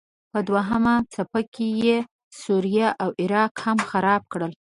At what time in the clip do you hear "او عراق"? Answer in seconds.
3.03-3.53